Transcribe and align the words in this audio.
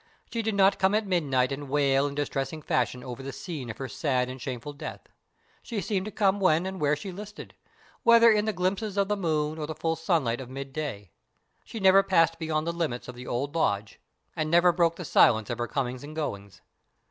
She 0.33 0.41
did 0.41 0.55
not 0.55 0.79
come 0.79 0.95
at 0.95 1.05
midnight 1.05 1.51
and 1.51 1.69
wail 1.69 2.07
in 2.07 2.15
distressing 2.15 2.63
fashion 2.63 3.03
over 3.03 3.21
the 3.21 3.31
scene 3.31 3.69
of 3.69 3.77
her 3.77 3.87
sad 3.87 4.29
and 4.29 4.41
shameful 4.41 4.73
death. 4.73 5.01
She 5.61 5.79
seemed 5.79 6.05
to 6.07 6.11
come 6.11 6.39
when 6.39 6.65
and 6.65 6.81
where 6.81 6.95
she 6.95 7.11
listed, 7.11 7.53
whether 8.01 8.31
in 8.31 8.45
the 8.45 8.51
glimpses 8.51 8.97
of 8.97 9.09
the 9.09 9.15
moon 9.15 9.59
or 9.59 9.67
the 9.67 9.75
full 9.75 9.95
sunlight 9.95 10.41
of 10.41 10.49
mid 10.49 10.73
day. 10.73 11.11
She 11.65 11.79
never 11.79 12.01
passed 12.01 12.39
beyond 12.39 12.65
the 12.65 12.71
limits 12.73 13.07
of 13.07 13.13
the 13.13 13.27
old 13.27 13.53
lodge, 13.53 13.99
and 14.35 14.49
never 14.49 14.71
broke 14.71 14.95
the 14.95 15.05
silence 15.05 15.51
of 15.51 15.59
her 15.59 15.67
coming 15.67 16.03
and 16.03 16.15
goings. 16.15 16.61